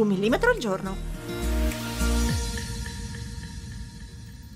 [0.00, 0.96] Un millimetro al giorno.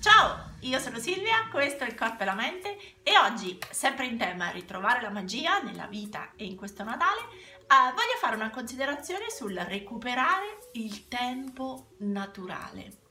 [0.00, 4.16] Ciao, io sono Silvia, questo è il Corpo e la Mente e oggi, sempre in
[4.16, 9.30] tema ritrovare la magia nella vita e in questo Natale, eh, voglio fare una considerazione
[9.30, 13.02] sul recuperare il tempo naturale.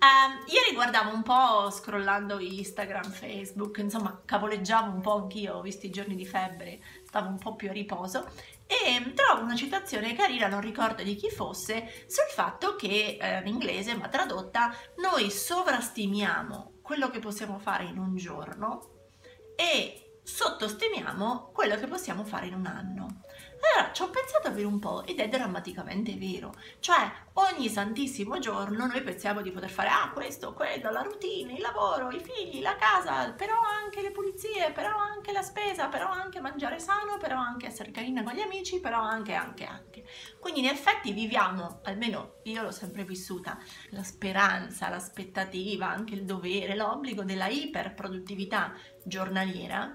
[0.00, 5.90] Um, ieri guardavo un po' scrollando Instagram, Facebook, insomma capoleggiavo un po' anch'io, visti i
[5.90, 8.30] giorni di febbre, stavo un po' più a riposo
[8.70, 13.48] e trovo una citazione carina, non ricordo di chi fosse, sul fatto che eh, in
[13.48, 19.08] inglese, ma tradotta, noi sovrastimiamo quello che possiamo fare in un giorno
[19.56, 23.22] e sottostimiamo quello che possiamo fare in un anno.
[23.62, 28.86] Allora ci ho pensato per un po' ed è drammaticamente vero, cioè ogni santissimo giorno
[28.86, 32.76] noi pensiamo di poter fare ah questo, quello, la routine, il lavoro, i figli, la
[32.76, 37.66] casa, però anche le pulizie, però anche la spesa, però anche mangiare sano, però anche
[37.66, 40.04] essere carina con gli amici, però anche, anche, anche.
[40.38, 43.58] Quindi in effetti viviamo, almeno io l'ho sempre vissuta,
[43.90, 48.72] la speranza, l'aspettativa, anche il dovere, l'obbligo della iperproduttività
[49.04, 49.94] giornaliera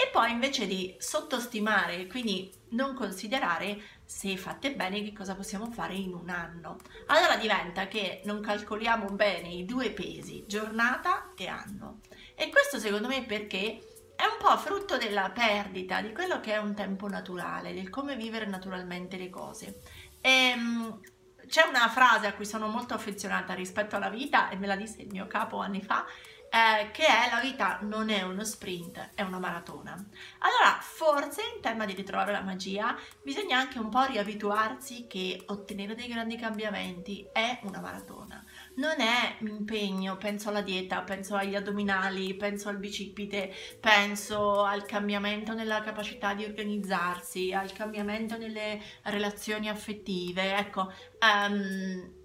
[0.00, 5.94] e poi invece di sottostimare, quindi non considerare se fatte bene che cosa possiamo fare
[5.94, 6.76] in un anno.
[7.06, 11.98] Allora diventa che non calcoliamo bene i due pesi, giornata e anno.
[12.36, 13.80] E questo secondo me perché
[14.14, 18.14] è un po' frutto della perdita di quello che è un tempo naturale, del come
[18.14, 19.80] vivere naturalmente le cose.
[20.20, 21.00] E, ehm,
[21.48, 25.02] c'è una frase a cui sono molto affezionata rispetto alla vita e me la disse
[25.02, 26.06] il mio capo anni fa
[26.50, 29.92] eh, che è la vita non è uno sprint, è una maratona.
[30.38, 35.94] Allora, forse in tema di ritrovare la magia, bisogna anche un po' riabituarsi che ottenere
[35.94, 38.44] dei grandi cambiamenti è una maratona.
[38.76, 45.54] Non è impegno, penso alla dieta, penso agli addominali, penso al bicipite, penso al cambiamento
[45.54, 50.56] nella capacità di organizzarsi, al cambiamento nelle relazioni affettive.
[50.56, 52.17] Ecco, um,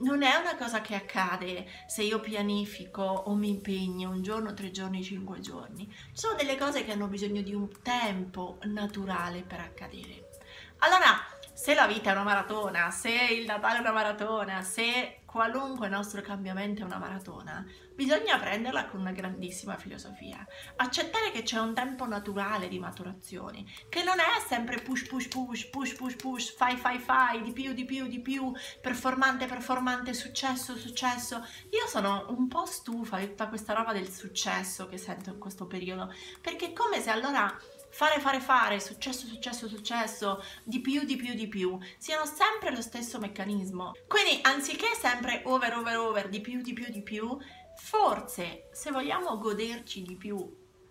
[0.00, 4.70] non è una cosa che accade se io pianifico o mi impegno un giorno, tre
[4.70, 5.92] giorni, cinque giorni.
[6.12, 10.28] Sono delle cose che hanno bisogno di un tempo naturale per accadere.
[10.78, 15.90] Allora, se la vita è una maratona, se il Natale è una maratona, se qualunque
[15.90, 17.62] nostro cambiamento è una maratona,
[17.94, 20.42] bisogna prenderla con una grandissima filosofia.
[20.76, 25.68] Accettare che c'è un tempo naturale di maturazione, che non è sempre push, push, push,
[25.68, 30.74] push, push, push, fai, fai, fai, di più, di più, di più, performante, performante, successo,
[30.74, 31.46] successo.
[31.68, 35.66] Io sono un po' stufa di tutta questa roba del successo che sento in questo
[35.66, 36.10] periodo,
[36.40, 37.54] perché è come se allora
[37.96, 42.82] fare, fare, fare, successo, successo, successo, di più, di più, di più, siano sempre lo
[42.82, 43.92] stesso meccanismo.
[44.06, 47.38] Quindi anziché sempre over, over, over, di più, di più, di più,
[47.78, 50.36] forse se vogliamo goderci di più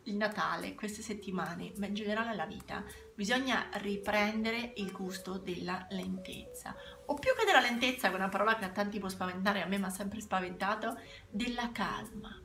[0.06, 2.84] il Natale, queste settimane, ma in generale la vita,
[3.14, 6.76] bisogna riprendere il gusto della lentezza.
[7.06, 9.68] O più che della lentezza, che è una parola che a tanti può spaventare, a
[9.68, 11.00] me mi ha sempre spaventato,
[11.30, 12.36] della calma,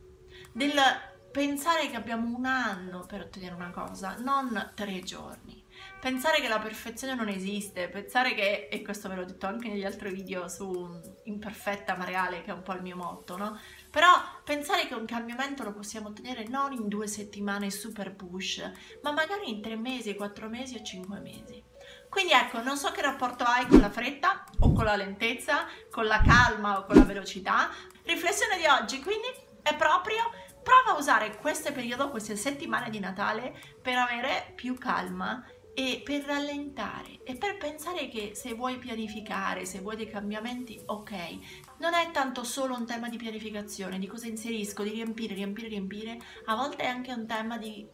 [0.52, 0.72] del
[1.30, 5.58] pensare che abbiamo un anno per ottenere una cosa, non tre giorni.
[5.98, 9.84] Pensare che la perfezione non esiste, pensare che, e questo ve l'ho detto anche negli
[9.84, 13.58] altri video su imperfetta ma reale, che è un po' il mio motto, no?
[13.90, 14.08] Però
[14.44, 18.70] pensare che un cambiamento lo possiamo ottenere non in due settimane super push,
[19.02, 21.62] ma magari in tre mesi, quattro mesi o cinque mesi.
[22.08, 26.06] Quindi ecco, non so che rapporto hai con la fretta o con la lentezza, con
[26.06, 27.70] la calma o con la velocità.
[28.02, 29.28] Riflessione di oggi quindi
[29.62, 30.30] è proprio
[30.62, 36.24] prova a usare questo periodo, queste settimane di Natale per avere più calma e per
[36.24, 41.12] rallentare e per pensare che se vuoi pianificare, se vuoi dei cambiamenti, ok,
[41.78, 46.18] non è tanto solo un tema di pianificazione, di cosa inserisco, di riempire, riempire, riempire,
[46.46, 47.86] a volte è anche un tema di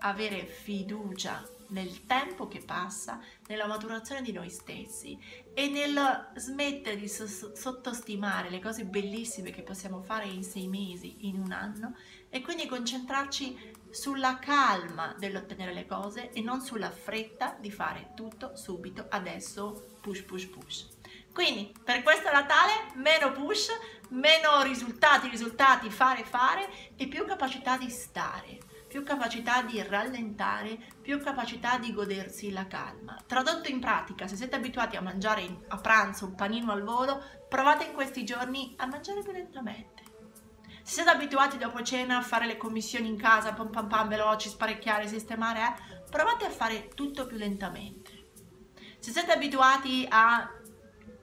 [0.00, 1.42] avere fiducia
[1.72, 5.18] nel tempo che passa, nella maturazione di noi stessi
[5.52, 11.38] e nel smettere di sottostimare le cose bellissime che possiamo fare in sei mesi, in
[11.38, 11.96] un anno
[12.30, 18.56] e quindi concentrarci sulla calma dell'ottenere le cose e non sulla fretta di fare tutto
[18.56, 20.88] subito, adesso, push, push, push.
[21.32, 23.68] Quindi per questo Natale meno push,
[24.10, 28.58] meno risultati, risultati, fare, fare e più capacità di stare
[28.92, 33.16] più capacità di rallentare, più capacità di godersi la calma.
[33.26, 37.84] Tradotto in pratica, se siete abituati a mangiare a pranzo un panino al volo, provate
[37.84, 40.02] in questi giorni a mangiare più lentamente.
[40.82, 44.50] Se siete abituati dopo cena a fare le commissioni in casa, pam pam pam, veloci,
[44.50, 48.10] sparecchiare, sistemare, eh, provate a fare tutto più lentamente.
[48.98, 50.50] Se siete abituati a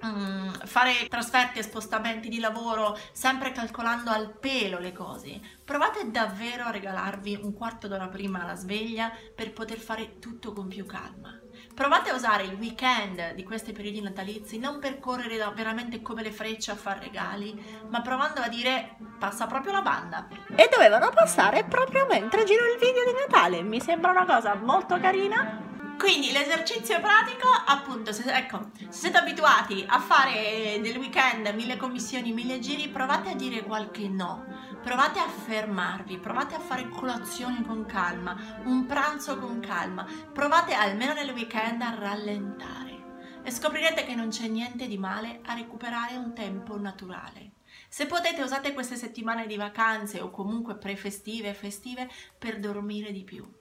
[0.01, 6.65] um, fare trasferte e spostamenti di lavoro sempre calcolando al pelo le cose, provate davvero
[6.65, 11.37] a regalarvi un quarto d'ora prima la sveglia per poter fare tutto con più calma.
[11.73, 16.31] Provate a usare il weekend di questi periodi natalizi non per correre veramente come le
[16.31, 20.27] frecce a fare regali, ma provando a dire passa proprio la banda.
[20.55, 23.61] E dovevano passare proprio mentre giro il video di Natale.
[23.61, 25.68] Mi sembra una cosa molto carina
[25.99, 32.31] quindi l'esercizio pratico, appunto, se, ecco, se siete abituati a fare nel weekend mille commissioni,
[32.31, 34.45] mille giri, provate a dire qualche no,
[34.81, 41.11] provate a fermarvi, provate a fare colazione con calma, un pranzo con calma, provate almeno
[41.11, 43.41] nel weekend a rallentare.
[43.43, 47.55] E scoprirete che non c'è niente di male a recuperare un tempo naturale.
[47.89, 53.25] Se potete usate queste settimane di vacanze o comunque pre-festive e festive per dormire di
[53.25, 53.58] più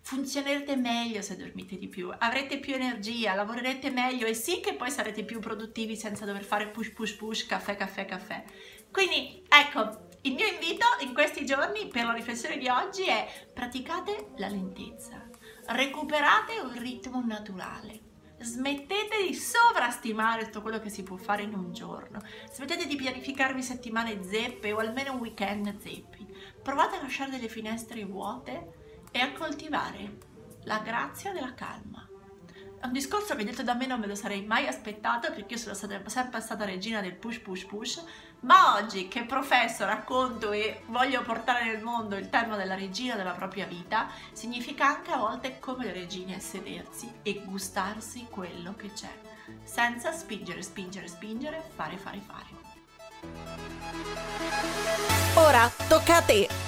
[0.00, 4.90] funzionerete meglio se dormite di più, avrete più energia, lavorerete meglio e sì che poi
[4.90, 8.44] sarete più produttivi senza dover fare push push push, caffè caffè caffè.
[8.90, 14.30] Quindi ecco, il mio invito in questi giorni per la riflessione di oggi è praticate
[14.36, 15.28] la lentezza,
[15.66, 18.06] recuperate un ritmo naturale.
[18.40, 22.20] Smettete di sovrastimare tutto quello che si può fare in un giorno.
[22.52, 26.24] Smettete di pianificarvi settimane zeppe o almeno un weekend zeppi.
[26.62, 28.77] Provate a lasciare delle finestre vuote
[29.10, 30.18] e a coltivare
[30.64, 32.06] la grazia della calma.
[32.80, 35.60] È un discorso che detto da me non me lo sarei mai aspettato perché io
[35.60, 38.04] sono stata, sempre stata regina del push push push,
[38.40, 43.32] ma oggi che professo, racconto e voglio portare nel mondo il tema della regina della
[43.32, 49.12] propria vita, significa anche a volte come le regine sedersi e gustarsi quello che c'è,
[49.64, 52.46] senza spingere, spingere, spingere, fare, fare, fare.
[55.34, 56.67] Ora tocca a te.